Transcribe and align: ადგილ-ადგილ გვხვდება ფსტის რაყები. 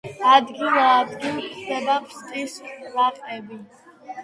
ადგილ-ადგილ 0.35 1.37
გვხვდება 1.49 1.99
ფსტის 2.07 2.59
რაყები. 2.97 3.63